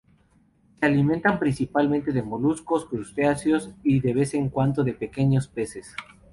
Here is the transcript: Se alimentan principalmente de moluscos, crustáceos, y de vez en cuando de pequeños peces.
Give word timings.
Se 0.79 0.83
alimentan 0.87 1.37
principalmente 1.37 2.11
de 2.11 2.23
moluscos, 2.23 2.85
crustáceos, 2.85 3.69
y 3.83 3.99
de 3.99 4.15
vez 4.15 4.33
en 4.33 4.49
cuando 4.49 4.83
de 4.83 4.93
pequeños 4.93 5.47
peces. 5.47 5.95